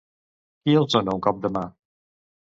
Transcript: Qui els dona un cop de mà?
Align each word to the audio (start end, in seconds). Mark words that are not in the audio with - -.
Qui 0.61 0.73
els 0.79 0.95
dona 0.95 1.13
un 1.17 1.21
cop 1.25 1.43
de 1.43 1.51
mà? 1.57 1.63